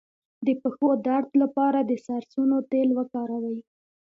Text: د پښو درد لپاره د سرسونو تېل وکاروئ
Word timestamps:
د 0.45 0.47
پښو 0.61 0.89
درد 1.07 1.29
لپاره 1.41 1.79
د 1.83 1.91
سرسونو 2.05 2.57
تېل 2.71 2.89
وکاروئ 2.99 3.59